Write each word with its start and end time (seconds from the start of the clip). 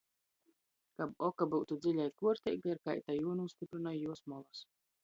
Kab 1.01 1.21
oka 1.27 1.45
byutu 1.51 1.77
dziļa 1.85 2.09
i 2.09 2.15
kuorteiga, 2.23 2.73
ir 2.75 2.83
kaita 2.91 3.21
juonūstyprynoj 3.21 3.99
juos 4.05 4.27
molys. 4.35 4.69